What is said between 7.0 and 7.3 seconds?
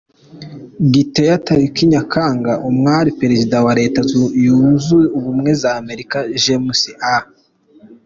A.